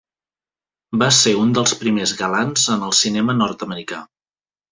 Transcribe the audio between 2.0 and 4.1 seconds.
galants en el cinema nord-americà.